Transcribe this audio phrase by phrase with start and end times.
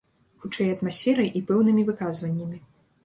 [0.45, 2.59] Хутчэй, атмасферай і пэўнымі выказваннямі.